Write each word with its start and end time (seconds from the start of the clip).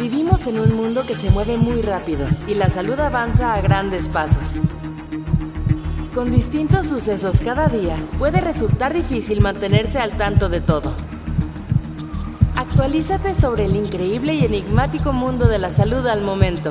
Vivimos 0.00 0.46
en 0.46 0.58
un 0.58 0.74
mundo 0.74 1.04
que 1.06 1.14
se 1.14 1.28
mueve 1.28 1.58
muy 1.58 1.82
rápido 1.82 2.26
y 2.46 2.54
la 2.54 2.70
salud 2.70 2.98
avanza 2.98 3.52
a 3.52 3.60
grandes 3.60 4.08
pasos. 4.08 4.58
Con 6.14 6.32
distintos 6.32 6.88
sucesos 6.88 7.42
cada 7.42 7.68
día, 7.68 7.96
puede 8.18 8.40
resultar 8.40 8.94
difícil 8.94 9.42
mantenerse 9.42 9.98
al 9.98 10.16
tanto 10.16 10.48
de 10.48 10.62
todo. 10.62 10.94
Actualízate 12.56 13.34
sobre 13.34 13.66
el 13.66 13.76
increíble 13.76 14.32
y 14.32 14.46
enigmático 14.46 15.12
mundo 15.12 15.48
de 15.48 15.58
la 15.58 15.70
salud 15.70 16.06
al 16.06 16.22
momento. 16.22 16.70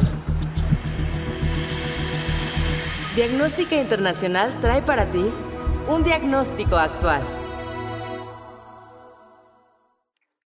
Diagnóstica 3.14 3.80
Internacional 3.80 4.60
trae 4.60 4.82
para 4.82 5.06
ti 5.06 5.24
un 5.88 6.04
diagnóstico 6.04 6.78
actual. 6.78 7.22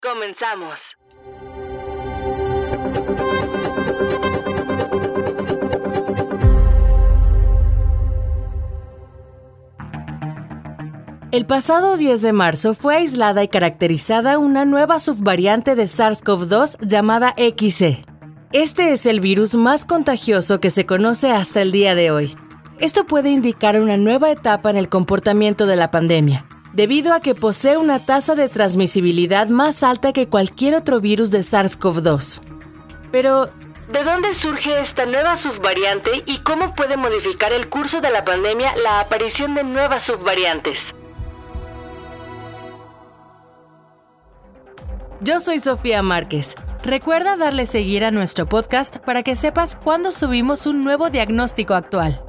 Comenzamos. 0.01 0.79
El 11.31 11.45
pasado 11.45 11.95
10 11.95 12.23
de 12.23 12.33
marzo 12.33 12.73
fue 12.73 12.95
aislada 12.95 13.43
y 13.43 13.47
caracterizada 13.47 14.39
una 14.39 14.65
nueva 14.65 14.99
subvariante 14.99 15.75
de 15.75 15.83
SARS-CoV-2 15.83 16.77
llamada 16.85 17.33
XC. 17.37 18.03
Este 18.51 18.93
es 18.93 19.05
el 19.05 19.19
virus 19.19 19.53
más 19.53 19.85
contagioso 19.85 20.59
que 20.59 20.71
se 20.71 20.87
conoce 20.87 21.31
hasta 21.31 21.61
el 21.61 21.71
día 21.71 21.93
de 21.93 22.09
hoy. 22.09 22.35
Esto 22.79 23.05
puede 23.05 23.29
indicar 23.29 23.79
una 23.79 23.95
nueva 23.95 24.31
etapa 24.31 24.71
en 24.71 24.75
el 24.75 24.89
comportamiento 24.89 25.67
de 25.67 25.75
la 25.75 25.91
pandemia, 25.91 26.47
debido 26.73 27.13
a 27.13 27.19
que 27.19 27.35
posee 27.35 27.77
una 27.77 27.99
tasa 27.99 28.33
de 28.33 28.49
transmisibilidad 28.49 29.49
más 29.49 29.83
alta 29.83 30.13
que 30.13 30.27
cualquier 30.27 30.73
otro 30.73 30.99
virus 30.99 31.29
de 31.29 31.39
SARS-CoV-2. 31.39 32.58
Pero, 33.11 33.47
¿de 33.87 34.03
dónde 34.03 34.33
surge 34.35 34.81
esta 34.81 35.05
nueva 35.05 35.35
subvariante 35.35 36.23
y 36.25 36.39
cómo 36.43 36.75
puede 36.75 36.97
modificar 36.97 37.51
el 37.51 37.69
curso 37.69 38.01
de 38.01 38.11
la 38.11 38.23
pandemia 38.23 38.75
la 38.77 38.99
aparición 38.99 39.55
de 39.55 39.63
nuevas 39.63 40.03
subvariantes? 40.03 40.93
Yo 45.21 45.39
soy 45.39 45.59
Sofía 45.59 46.01
Márquez. 46.01 46.55
Recuerda 46.83 47.35
darle 47.35 47.65
seguir 47.65 48.05
a 48.05 48.11
nuestro 48.11 48.47
podcast 48.47 48.97
para 48.97 49.21
que 49.21 49.35
sepas 49.35 49.75
cuándo 49.75 50.13
subimos 50.13 50.65
un 50.65 50.85
nuevo 50.85 51.09
diagnóstico 51.09 51.73
actual. 51.73 52.23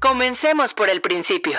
Comencemos 0.00 0.72
por 0.72 0.88
el 0.88 1.02
principio. 1.02 1.58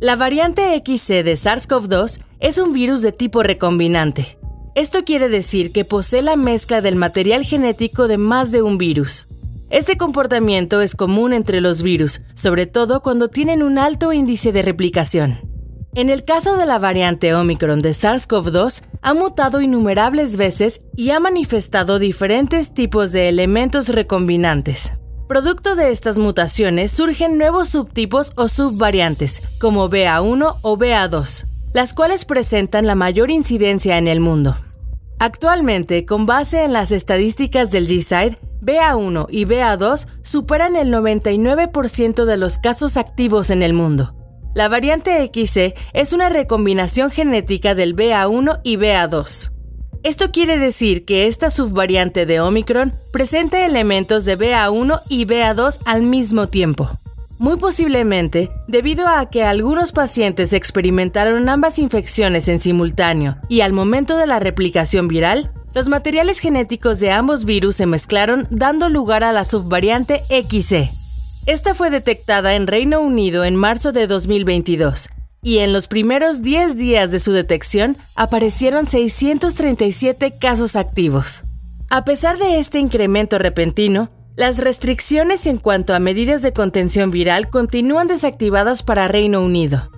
La 0.00 0.16
variante 0.16 0.76
XC 0.78 1.22
de 1.22 1.34
SARS-CoV-2 1.34 2.24
es 2.40 2.56
un 2.56 2.72
virus 2.72 3.02
de 3.02 3.12
tipo 3.12 3.42
recombinante. 3.42 4.38
Esto 4.74 5.04
quiere 5.04 5.28
decir 5.28 5.72
que 5.72 5.84
posee 5.84 6.22
la 6.22 6.36
mezcla 6.36 6.80
del 6.80 6.96
material 6.96 7.44
genético 7.44 8.08
de 8.08 8.16
más 8.16 8.50
de 8.50 8.62
un 8.62 8.78
virus. 8.78 9.28
Este 9.68 9.96
comportamiento 9.98 10.80
es 10.80 10.96
común 10.96 11.32
entre 11.32 11.60
los 11.60 11.82
virus, 11.82 12.22
sobre 12.34 12.66
todo 12.66 13.02
cuando 13.02 13.28
tienen 13.28 13.62
un 13.62 13.78
alto 13.78 14.12
índice 14.12 14.52
de 14.52 14.62
replicación. 14.62 15.38
En 15.94 16.08
el 16.08 16.24
caso 16.24 16.56
de 16.56 16.66
la 16.66 16.78
variante 16.78 17.34
Omicron 17.34 17.82
de 17.82 17.90
SARS-CoV-2, 17.90 18.84
ha 19.02 19.14
mutado 19.14 19.60
innumerables 19.60 20.36
veces 20.36 20.84
y 20.96 21.10
ha 21.10 21.20
manifestado 21.20 21.98
diferentes 21.98 22.72
tipos 22.72 23.12
de 23.12 23.28
elementos 23.28 23.88
recombinantes. 23.88 24.92
Producto 25.28 25.74
de 25.74 25.90
estas 25.90 26.18
mutaciones 26.18 26.90
surgen 26.90 27.38
nuevos 27.38 27.68
subtipos 27.68 28.32
o 28.36 28.48
subvariantes, 28.48 29.42
como 29.58 29.90
BA1 29.90 30.58
o 30.62 30.76
BA2, 30.76 31.49
las 31.72 31.94
cuales 31.94 32.24
presentan 32.24 32.86
la 32.86 32.94
mayor 32.94 33.30
incidencia 33.30 33.98
en 33.98 34.08
el 34.08 34.20
mundo. 34.20 34.56
Actualmente, 35.18 36.06
con 36.06 36.26
base 36.26 36.64
en 36.64 36.72
las 36.72 36.92
estadísticas 36.92 37.70
del 37.70 37.86
GSIDE, 37.86 38.38
BA1 38.62 39.26
y 39.30 39.44
BA2 39.44 40.06
superan 40.22 40.76
el 40.76 40.92
99% 40.92 42.24
de 42.24 42.36
los 42.36 42.58
casos 42.58 42.96
activos 42.96 43.50
en 43.50 43.62
el 43.62 43.72
mundo 43.72 44.14
la 44.54 44.68
variante 44.68 45.24
XC 45.24 45.74
es 45.92 46.12
una 46.12 46.28
recombinación 46.28 47.10
genética 47.10 47.74
del 47.74 47.94
BA1 47.94 48.60
y 48.64 48.76
BA2. 48.76 49.52
Esto 50.02 50.32
quiere 50.32 50.58
decir 50.58 51.04
que 51.04 51.26
esta 51.26 51.50
subvariante 51.50 52.26
de 52.26 52.40
Omicron 52.40 52.94
presenta 53.12 53.64
elementos 53.64 54.24
de 54.24 54.38
BA1 54.38 55.02
y 55.08 55.26
BA2 55.26 55.78
al 55.84 56.02
mismo 56.02 56.48
tiempo. 56.48 56.88
Muy 57.40 57.56
posiblemente 57.56 58.52
debido 58.68 59.08
a 59.08 59.30
que 59.30 59.44
algunos 59.44 59.92
pacientes 59.92 60.52
experimentaron 60.52 61.48
ambas 61.48 61.78
infecciones 61.78 62.48
en 62.48 62.60
simultáneo 62.60 63.38
y 63.48 63.62
al 63.62 63.72
momento 63.72 64.18
de 64.18 64.26
la 64.26 64.38
replicación 64.38 65.08
viral, 65.08 65.50
los 65.72 65.88
materiales 65.88 66.38
genéticos 66.38 67.00
de 67.00 67.12
ambos 67.12 67.46
virus 67.46 67.76
se 67.76 67.86
mezclaron 67.86 68.46
dando 68.50 68.90
lugar 68.90 69.24
a 69.24 69.32
la 69.32 69.46
subvariante 69.46 70.22
XC. 70.28 70.90
Esta 71.46 71.72
fue 71.72 71.88
detectada 71.88 72.56
en 72.56 72.66
Reino 72.66 73.00
Unido 73.00 73.46
en 73.46 73.56
marzo 73.56 73.92
de 73.92 74.06
2022 74.06 75.08
y 75.42 75.60
en 75.60 75.72
los 75.72 75.88
primeros 75.88 76.42
10 76.42 76.76
días 76.76 77.10
de 77.10 77.20
su 77.20 77.32
detección 77.32 77.96
aparecieron 78.16 78.84
637 78.84 80.36
casos 80.36 80.76
activos. 80.76 81.44
A 81.88 82.04
pesar 82.04 82.36
de 82.36 82.58
este 82.58 82.80
incremento 82.80 83.38
repentino, 83.38 84.10
las 84.40 84.56
restricciones 84.56 85.46
en 85.46 85.58
cuanto 85.58 85.94
a 85.94 85.98
medidas 85.98 86.40
de 86.40 86.54
contención 86.54 87.10
viral 87.10 87.50
continúan 87.50 88.08
desactivadas 88.08 88.82
para 88.82 89.06
Reino 89.06 89.42
Unido. 89.42 89.90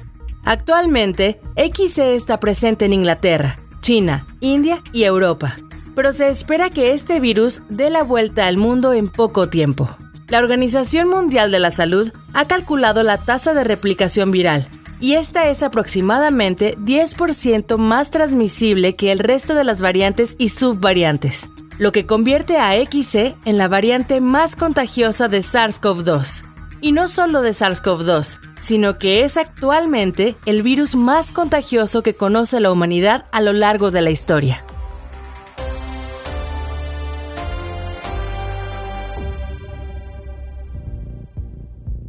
Actualmente, 0.42 1.40
XC 1.54 2.16
está 2.16 2.40
presente 2.40 2.86
en 2.86 2.92
Inglaterra, 2.92 3.60
China, 3.82 4.26
India 4.40 4.82
y 4.92 5.04
Europa, 5.04 5.56
pero 5.94 6.12
se 6.12 6.28
espera 6.28 6.70
que 6.70 6.90
este 6.90 7.20
virus 7.20 7.62
dé 7.68 7.88
la 7.88 8.02
vuelta 8.02 8.48
al 8.48 8.56
mundo 8.56 8.92
en 8.92 9.08
poco 9.08 9.48
tiempo. 9.48 9.88
La 10.26 10.40
Organización 10.40 11.08
Mundial 11.08 11.52
de 11.52 11.60
la 11.60 11.70
Salud 11.70 12.12
ha 12.32 12.48
calculado 12.48 13.04
la 13.04 13.18
tasa 13.18 13.54
de 13.54 13.62
replicación 13.62 14.32
viral, 14.32 14.68
y 14.98 15.14
esta 15.14 15.50
es 15.50 15.62
aproximadamente 15.62 16.76
10% 16.78 17.76
más 17.76 18.10
transmisible 18.10 18.96
que 18.96 19.12
el 19.12 19.20
resto 19.20 19.54
de 19.54 19.62
las 19.62 19.80
variantes 19.80 20.34
y 20.36 20.48
subvariantes, 20.48 21.48
lo 21.78 21.92
que 21.92 22.06
convierte 22.06 22.58
a 22.58 22.74
XC 22.74 23.36
en 23.44 23.58
la 23.58 23.68
variante 23.68 24.20
más 24.20 24.56
contagiosa 24.56 25.28
de 25.28 25.40
SARS-CoV-2. 25.40 26.44
Y 26.80 26.92
no 26.92 27.08
solo 27.08 27.42
de 27.42 27.50
SARS-CoV-2, 27.50 28.40
sino 28.60 28.98
que 28.98 29.24
es 29.24 29.36
actualmente 29.36 30.36
el 30.46 30.62
virus 30.62 30.94
más 30.94 31.32
contagioso 31.32 32.02
que 32.02 32.14
conoce 32.14 32.60
la 32.60 32.72
humanidad 32.72 33.26
a 33.32 33.40
lo 33.40 33.52
largo 33.52 33.90
de 33.90 34.02
la 34.02 34.10
historia. 34.10 34.64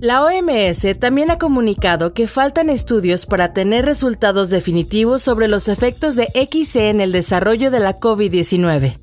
La 0.03 0.21
OMS 0.25 0.99
también 0.99 1.31
ha 1.31 1.37
comunicado 1.37 2.13
que 2.13 2.27
faltan 2.27 2.69
estudios 2.69 3.25
para 3.25 3.53
tener 3.53 3.85
resultados 3.85 4.49
definitivos 4.49 5.21
sobre 5.21 5.47
los 5.47 5.69
efectos 5.69 6.17
de 6.17 6.27
XC 6.35 6.89
en 6.89 6.99
el 6.99 7.13
desarrollo 7.13 7.71
de 7.71 7.79
la 7.79 8.01
COVID-19. 8.01 9.02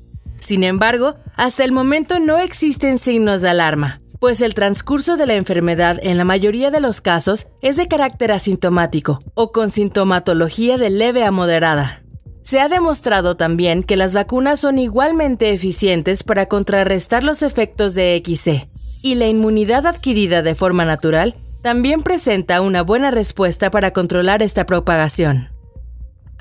Sin 0.51 0.65
embargo, 0.65 1.15
hasta 1.37 1.63
el 1.63 1.71
momento 1.71 2.19
no 2.19 2.37
existen 2.37 2.97
signos 2.97 3.41
de 3.41 3.47
alarma, 3.47 4.01
pues 4.19 4.41
el 4.41 4.53
transcurso 4.53 5.15
de 5.15 5.25
la 5.25 5.35
enfermedad 5.35 5.97
en 6.03 6.17
la 6.17 6.25
mayoría 6.25 6.71
de 6.71 6.81
los 6.81 6.99
casos 6.99 7.47
es 7.61 7.77
de 7.77 7.87
carácter 7.87 8.33
asintomático 8.33 9.23
o 9.33 9.53
con 9.53 9.71
sintomatología 9.71 10.77
de 10.77 10.89
leve 10.89 11.23
a 11.23 11.31
moderada. 11.31 12.03
Se 12.41 12.59
ha 12.59 12.67
demostrado 12.67 13.37
también 13.37 13.81
que 13.83 13.95
las 13.95 14.13
vacunas 14.13 14.59
son 14.59 14.77
igualmente 14.77 15.53
eficientes 15.53 16.23
para 16.23 16.47
contrarrestar 16.47 17.23
los 17.23 17.43
efectos 17.43 17.93
de 17.93 18.21
XC, 18.21 18.67
y 19.01 19.15
la 19.15 19.27
inmunidad 19.27 19.87
adquirida 19.87 20.41
de 20.41 20.53
forma 20.53 20.83
natural 20.83 21.35
también 21.61 22.03
presenta 22.03 22.59
una 22.59 22.81
buena 22.81 23.09
respuesta 23.09 23.71
para 23.71 23.91
controlar 23.93 24.43
esta 24.43 24.65
propagación. 24.65 25.47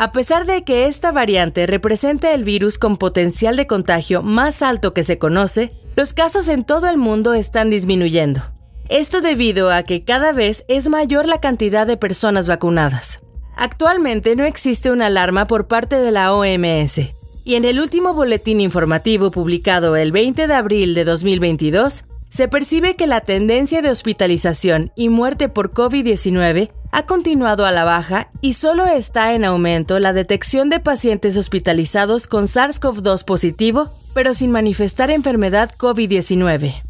A 0.01 0.13
pesar 0.13 0.47
de 0.47 0.65
que 0.65 0.87
esta 0.87 1.13
variante 1.13 1.67
representa 1.67 2.33
el 2.33 2.43
virus 2.43 2.79
con 2.79 2.97
potencial 2.97 3.55
de 3.57 3.67
contagio 3.67 4.23
más 4.23 4.63
alto 4.63 4.95
que 4.95 5.05
se 5.05 5.19
conoce, 5.19 5.75
los 5.95 6.15
casos 6.15 6.49
en 6.49 6.65
todo 6.65 6.89
el 6.89 6.97
mundo 6.97 7.35
están 7.35 7.69
disminuyendo. 7.69 8.41
Esto 8.89 9.21
debido 9.21 9.71
a 9.71 9.83
que 9.83 10.03
cada 10.03 10.33
vez 10.33 10.65
es 10.69 10.89
mayor 10.89 11.29
la 11.29 11.39
cantidad 11.39 11.87
de 11.87 11.99
personas 11.99 12.49
vacunadas. 12.49 13.21
Actualmente 13.59 14.37
no 14.37 14.45
existe 14.45 14.91
una 14.91 15.05
alarma 15.05 15.47
por 15.47 15.69
parte 15.69 15.97
de 15.97 16.13
la 16.13 16.33
OMS, 16.33 17.13
y 17.45 17.57
en 17.57 17.67
el 17.67 17.79
último 17.79 18.15
boletín 18.15 18.63
informativo 18.63 19.31
publicado 19.31 19.97
el 19.97 20.13
20 20.13 20.47
de 20.47 20.55
abril 20.55 20.95
de 20.95 21.05
2022, 21.05 22.05
se 22.31 22.49
percibe 22.49 22.97
que 22.97 23.07
la 23.07 23.21
tendencia 23.21 23.83
de 23.83 23.91
hospitalización 23.91 24.93
y 24.97 25.11
muerte 25.11 25.51
por 25.51 25.75
COVID-19 25.75 26.71
ha 26.93 27.07
continuado 27.07 27.67
a 27.67 27.73
la 27.73 27.85
baja 27.85 28.31
y 28.41 28.55
solo 28.55 28.87
está 28.87 29.35
en 29.35 29.45
aumento 29.45 29.99
la 29.99 30.13
detección 30.13 30.69
de 30.69 30.81
pacientes 30.81 31.37
hospitalizados 31.37 32.27
con 32.27 32.45
SARS-CoV-2 32.45 33.25
positivo, 33.25 33.91
pero 34.15 34.35
sin 34.35 34.51
manifestar 34.51 35.11
enfermedad 35.11 35.71
COVID-19. 35.77 36.83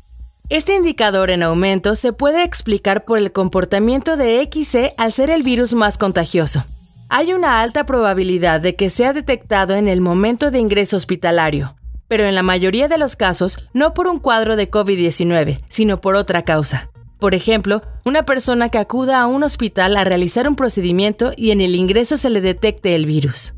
Este 0.49 0.75
indicador 0.75 1.31
en 1.31 1.43
aumento 1.43 1.95
se 1.95 2.13
puede 2.13 2.43
explicar 2.43 3.05
por 3.05 3.19
el 3.19 3.31
comportamiento 3.31 4.17
de 4.17 4.43
XC 4.51 4.95
al 4.97 5.13
ser 5.13 5.31
el 5.31 5.43
virus 5.43 5.75
más 5.75 5.97
contagioso. 5.97 6.65
hay 7.13 7.33
una 7.33 7.61
alta 7.61 7.87
probabilidad 7.87 8.61
de 8.61 8.77
que 8.77 8.89
sea 8.89 9.13
detectado 9.13 9.75
en 9.75 9.89
el 9.89 10.01
momento 10.01 10.53
de 10.53 10.61
ingreso 10.61 10.97
hospitalario, 10.97 11.77
pero 12.07 12.25
en 12.25 12.37
la 12.37 12.43
mayoría 12.43 12.89
de 12.89 12.99
los 12.99 13.17
casos 13.17 13.69
no 13.73 13.95
por 13.95 14.07
un 14.07 14.21
cuadro 14.21 14.57
de 14.57 14.71
COVID-19, 14.71 15.61
sino 15.69 16.01
por 16.01 16.15
otra 16.15 16.43
causa. 16.43 16.90
Por 17.21 17.35
ejemplo, 17.35 17.83
una 18.07 18.25
persona 18.25 18.71
que 18.71 18.79
acuda 18.79 19.21
a 19.21 19.27
un 19.27 19.43
hospital 19.43 19.97
a 19.97 20.05
realizar 20.05 20.49
un 20.49 20.57
procedimiento 20.57 21.33
y 21.37 21.51
en 21.51 21.61
el 21.61 21.77
ingreso 21.77 22.17
se 22.17 22.31
le 22.31 22.41
detecte 22.41 22.95
el 22.95 23.05
virus. 23.05 23.53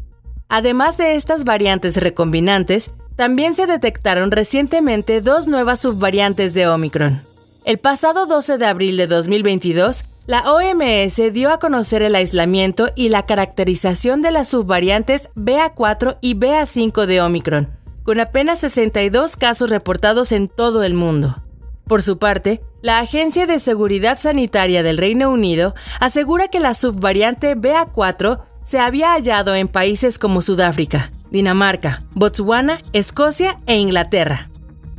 Además 0.48 0.96
de 0.98 1.14
estas 1.14 1.44
variantes 1.44 1.96
recombinantes, 1.96 2.90
también 3.14 3.54
se 3.54 3.66
detectaron 3.66 4.32
recientemente 4.32 5.20
dos 5.20 5.46
nuevas 5.46 5.80
subvariantes 5.80 6.54
de 6.54 6.66
Omicron. 6.66 7.22
El 7.64 7.78
pasado 7.78 8.26
12 8.26 8.58
de 8.58 8.66
abril 8.66 8.96
de 8.96 9.06
2022, 9.06 10.04
la 10.26 10.52
OMS 10.52 11.32
dio 11.32 11.52
a 11.52 11.58
conocer 11.58 12.02
el 12.02 12.16
aislamiento 12.16 12.90
y 12.96 13.10
la 13.10 13.26
caracterización 13.26 14.22
de 14.22 14.32
las 14.32 14.48
subvariantes 14.48 15.30
BA4 15.36 16.18
y 16.20 16.34
BA5 16.34 17.06
de 17.06 17.20
Omicron, 17.20 17.68
con 18.02 18.18
apenas 18.18 18.58
62 18.58 19.36
casos 19.36 19.70
reportados 19.70 20.32
en 20.32 20.48
todo 20.48 20.82
el 20.82 20.94
mundo. 20.94 21.36
Por 21.92 22.02
su 22.02 22.16
parte, 22.16 22.62
la 22.80 23.00
Agencia 23.00 23.46
de 23.46 23.58
Seguridad 23.58 24.18
Sanitaria 24.18 24.82
del 24.82 24.96
Reino 24.96 25.30
Unido 25.30 25.74
asegura 26.00 26.48
que 26.48 26.58
la 26.58 26.72
subvariante 26.72 27.54
BA4 27.54 28.40
se 28.62 28.78
había 28.78 29.12
hallado 29.12 29.54
en 29.54 29.68
países 29.68 30.18
como 30.18 30.40
Sudáfrica, 30.40 31.12
Dinamarca, 31.30 32.04
Botswana, 32.14 32.80
Escocia 32.94 33.60
e 33.66 33.76
Inglaterra. 33.76 34.48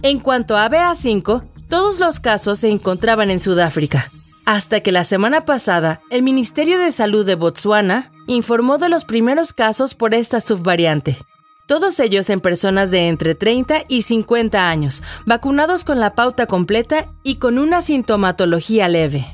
En 0.03 0.19
cuanto 0.19 0.55
a 0.55 0.69
BA5, 0.69 1.43
todos 1.67 1.99
los 1.99 2.19
casos 2.19 2.59
se 2.59 2.69
encontraban 2.69 3.31
en 3.31 3.39
Sudáfrica, 3.39 4.11
hasta 4.45 4.81
que 4.81 4.91
la 4.91 5.03
semana 5.03 5.41
pasada 5.41 5.99
el 6.11 6.21
Ministerio 6.21 6.77
de 6.77 6.91
Salud 6.91 7.25
de 7.25 7.33
Botswana 7.33 8.11
informó 8.27 8.77
de 8.77 8.89
los 8.89 9.03
primeros 9.03 9.51
casos 9.51 9.95
por 9.95 10.13
esta 10.13 10.41
subvariante. 10.41 11.17
Todos 11.65 11.99
ellos 12.01 12.29
en 12.29 12.41
personas 12.41 12.91
de 12.91 13.07
entre 13.07 13.35
30 13.35 13.83
y 13.87 14.01
50 14.01 14.69
años, 14.69 15.01
vacunados 15.25 15.85
con 15.85 15.99
la 15.99 16.13
pauta 16.13 16.45
completa 16.45 17.07
y 17.23 17.35
con 17.35 17.57
una 17.57 17.81
sintomatología 17.81 18.89
leve. 18.89 19.25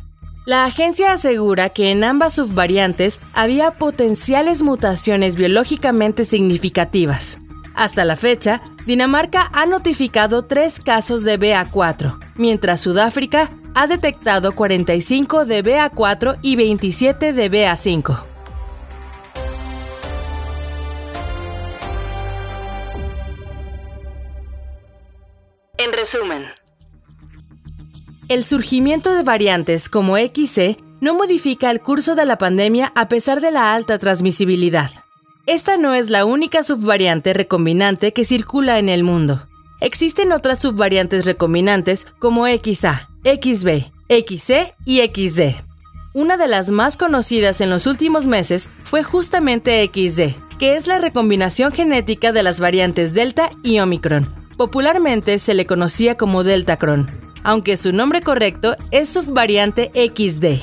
La 0.46 0.66
agencia 0.66 1.12
asegura 1.12 1.70
que 1.70 1.90
en 1.90 2.04
ambas 2.04 2.34
subvariantes 2.36 3.20
había 3.34 3.72
potenciales 3.72 4.62
mutaciones 4.62 5.38
biológicamente 5.38 6.24
significativas. 6.24 7.40
Hasta 7.74 8.06
la 8.06 8.16
fecha, 8.16 8.62
Dinamarca 8.86 9.50
ha 9.52 9.66
notificado 9.66 10.44
tres 10.46 10.80
casos 10.80 11.24
de 11.24 11.40
BA4, 11.40 12.20
mientras 12.36 12.82
Sudáfrica 12.82 13.52
ha 13.74 13.88
detectado 13.88 14.54
45 14.54 15.46
de 15.46 15.64
BA4 15.64 16.38
y 16.42 16.56
27 16.56 17.34
de 17.34 17.52
BA5. 17.52 18.29
En 25.80 25.94
resumen, 25.94 26.44
el 28.28 28.44
surgimiento 28.44 29.16
de 29.16 29.24
variantes 29.24 29.88
como 29.88 30.18
XC 30.18 30.78
no 31.00 31.14
modifica 31.14 31.72
el 31.72 31.80
curso 31.80 32.16
de 32.16 32.26
la 32.26 32.38
pandemia 32.38 32.92
a 32.96 33.08
pesar 33.08 33.40
de 33.40 33.50
la 33.52 33.74
alta 33.74 33.98
transmisibilidad. 33.98 34.92
Esta 35.46 35.78
no 35.78 35.94
es 35.94 36.10
la 36.10 36.26
única 36.26 36.64
subvariante 36.64 37.34
recombinante 37.34 38.12
que 38.12 38.26
circula 38.26 38.78
en 38.78 38.90
el 38.90 39.06
mundo. 39.06 39.48
Existen 39.80 40.34
otras 40.34 40.60
subvariantes 40.60 41.26
recombinantes 41.26 42.08
como 42.20 42.46
XA, 42.46 43.10
XB, 43.24 43.86
XC 44.10 44.76
y 44.86 45.00
XD. 45.00 45.64
Una 46.14 46.36
de 46.36 46.50
las 46.50 46.72
más 46.72 46.98
conocidas 46.98 47.62
en 47.62 47.70
los 47.70 47.88
últimos 47.88 48.26
meses 48.26 48.70
fue 48.84 49.02
justamente 49.04 49.86
XD, 49.86 50.58
que 50.60 50.76
es 50.76 50.88
la 50.88 51.00
recombinación 51.00 51.72
genética 51.72 52.34
de 52.34 52.44
las 52.44 52.60
variantes 52.60 53.14
Delta 53.14 53.50
y 53.64 53.80
Omicron. 53.80 54.39
Popularmente 54.60 55.40
se 55.40 55.54
le 55.54 55.66
conocía 55.66 56.18
como 56.18 56.44
Deltacron, 56.44 57.10
aunque 57.46 57.78
su 57.78 57.94
nombre 57.94 58.22
correcto 58.22 58.76
es 58.92 59.08
subvariante 59.08 59.90
XD. 59.96 60.62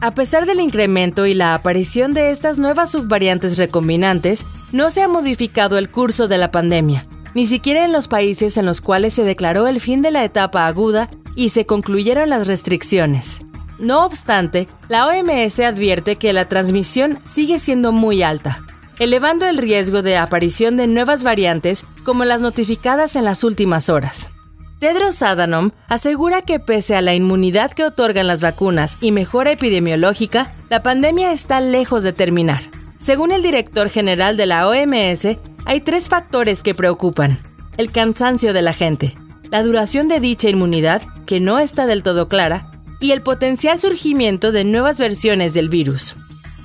A 0.00 0.14
pesar 0.14 0.46
del 0.46 0.60
incremento 0.60 1.26
y 1.26 1.34
la 1.34 1.52
aparición 1.54 2.14
de 2.14 2.30
estas 2.30 2.60
nuevas 2.60 2.92
subvariantes 2.92 3.58
recombinantes, 3.58 4.46
no 4.70 4.88
se 4.92 5.02
ha 5.02 5.08
modificado 5.08 5.78
el 5.78 5.90
curso 5.90 6.28
de 6.28 6.38
la 6.38 6.52
pandemia, 6.52 7.06
ni 7.34 7.44
siquiera 7.46 7.84
en 7.84 7.90
los 7.90 8.06
países 8.06 8.56
en 8.56 8.66
los 8.66 8.80
cuales 8.80 9.14
se 9.14 9.24
declaró 9.24 9.66
el 9.66 9.80
fin 9.80 10.00
de 10.00 10.12
la 10.12 10.22
etapa 10.22 10.68
aguda 10.68 11.10
y 11.34 11.48
se 11.48 11.66
concluyeron 11.66 12.30
las 12.30 12.46
restricciones. 12.46 13.40
No 13.80 14.06
obstante, 14.06 14.68
la 14.88 15.08
OMS 15.08 15.58
advierte 15.58 16.14
que 16.14 16.32
la 16.32 16.48
transmisión 16.48 17.18
sigue 17.24 17.58
siendo 17.58 17.90
muy 17.90 18.22
alta, 18.22 18.64
elevando 18.98 19.46
el 19.46 19.58
riesgo 19.58 20.02
de 20.02 20.16
aparición 20.16 20.76
de 20.76 20.86
nuevas 20.86 21.22
variantes 21.22 21.86
como 22.04 22.24
las 22.24 22.40
notificadas 22.40 23.16
en 23.16 23.24
las 23.24 23.44
últimas 23.44 23.88
horas. 23.88 24.30
Tedros 24.78 25.22
Adhanom 25.22 25.70
asegura 25.88 26.42
que 26.42 26.60
pese 26.60 26.94
a 26.94 27.02
la 27.02 27.14
inmunidad 27.14 27.70
que 27.70 27.84
otorgan 27.84 28.26
las 28.26 28.40
vacunas 28.40 28.98
y 29.00 29.12
mejora 29.12 29.52
epidemiológica, 29.52 30.54
la 30.68 30.82
pandemia 30.82 31.32
está 31.32 31.60
lejos 31.60 32.02
de 32.02 32.12
terminar. 32.12 32.62
Según 32.98 33.32
el 33.32 33.42
director 33.42 33.88
general 33.88 34.36
de 34.36 34.46
la 34.46 34.68
OMS, 34.68 35.38
hay 35.64 35.80
tres 35.80 36.08
factores 36.08 36.62
que 36.62 36.74
preocupan. 36.74 37.38
El 37.76 37.90
cansancio 37.92 38.52
de 38.52 38.62
la 38.62 38.72
gente, 38.72 39.16
la 39.50 39.62
duración 39.62 40.08
de 40.08 40.20
dicha 40.20 40.48
inmunidad, 40.48 41.02
que 41.26 41.40
no 41.40 41.58
está 41.58 41.86
del 41.86 42.02
todo 42.02 42.28
clara, 42.28 42.70
y 43.00 43.12
el 43.12 43.22
potencial 43.22 43.78
surgimiento 43.78 44.52
de 44.52 44.64
nuevas 44.64 44.98
versiones 44.98 45.54
del 45.54 45.68
virus. 45.68 46.16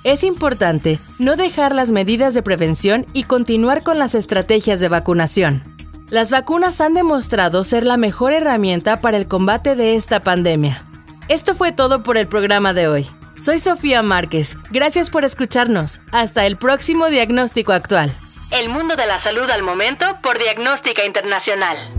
Es 0.04 0.24
importante 0.24 1.02
no 1.18 1.36
dejar 1.36 1.76
las 1.76 1.92
medidas 1.92 2.34
de 2.34 2.42
prevención 2.42 3.06
y 3.12 3.24
continuar 3.24 3.84
con 3.84 4.00
las 4.00 4.16
estrategias 4.16 4.80
de 4.80 4.88
vacunación. 4.88 5.64
Las 6.10 6.32
vacunas 6.32 6.80
han 6.80 6.94
demostrado 6.94 7.64
ser 7.64 7.86
la 7.86 7.98
mejor 7.98 8.32
herramienta 8.32 9.02
para 9.02 9.18
el 9.18 9.28
combate 9.28 9.76
de 9.76 9.96
esta 9.96 10.24
pandemia. 10.24 10.86
Esto 11.28 11.54
fue 11.54 11.74
todo 11.74 12.02
por 12.02 12.18
el 12.18 12.28
programa 12.28 12.74
de 12.74 12.88
hoy. 12.88 13.08
Soy 13.42 13.60
Sofía 13.60 14.02
Márquez. 14.02 14.56
Gracias 14.72 15.10
por 15.10 15.26
escucharnos. 15.26 16.00
Hasta 16.12 16.46
el 16.46 16.58
próximo 16.58 17.08
diagnóstico 17.08 17.74
actual. 17.74 18.12
El 18.52 18.70
mundo 18.70 18.96
de 18.96 19.06
la 19.06 19.20
salud 19.20 19.50
al 19.50 19.64
momento 19.64 20.06
por 20.24 20.40
Diagnóstica 20.40 21.06
Internacional. 21.06 21.99